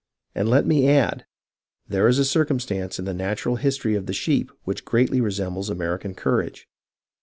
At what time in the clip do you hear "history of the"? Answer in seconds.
3.57-4.13